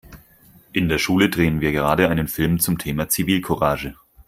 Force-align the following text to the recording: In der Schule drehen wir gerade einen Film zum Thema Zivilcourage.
In 0.73 0.89
der 0.89 0.97
Schule 0.97 1.29
drehen 1.29 1.61
wir 1.61 1.73
gerade 1.73 2.09
einen 2.09 2.27
Film 2.27 2.57
zum 2.59 2.79
Thema 2.79 3.07
Zivilcourage. 3.07 3.95